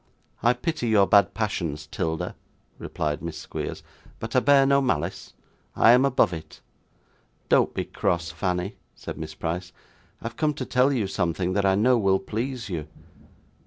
[0.41, 2.33] 'I pity your bad passions, 'Tilda,'
[2.79, 3.83] replied Miss Squeers,
[4.19, 5.33] 'but I bear no malice.
[5.75, 6.59] I am above it.'
[7.49, 9.71] 'Don't be cross, Fanny,' said Miss Price.
[10.19, 12.87] 'I have come to tell you something that I know will please you.